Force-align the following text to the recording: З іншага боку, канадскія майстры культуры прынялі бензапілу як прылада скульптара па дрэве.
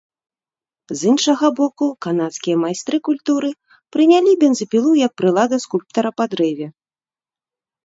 З 1.01 1.03
іншага 1.11 1.47
боку, 1.59 1.85
канадскія 2.05 2.55
майстры 2.63 2.97
культуры 3.09 3.49
прынялі 3.97 4.31
бензапілу 4.41 4.91
як 5.05 5.11
прылада 5.23 5.63
скульптара 5.69 6.09
па 6.19 6.25
дрэве. 6.35 6.67